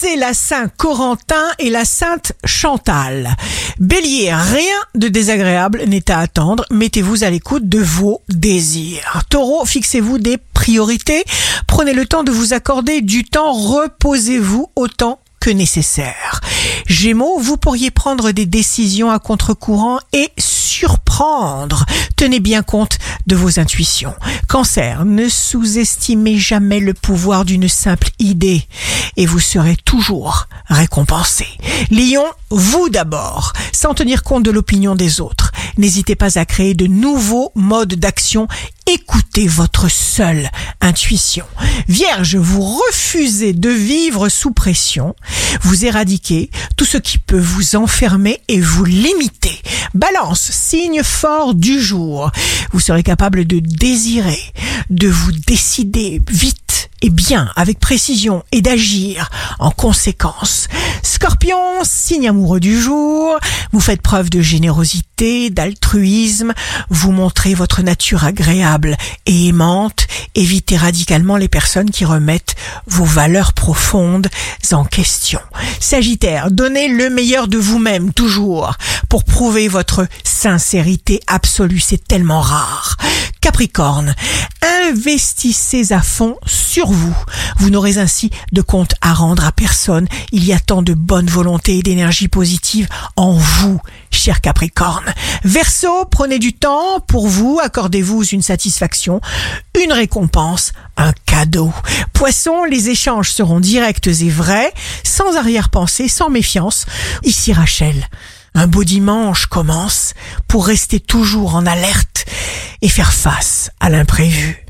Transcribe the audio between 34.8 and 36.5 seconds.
des autres. N'hésitez pas à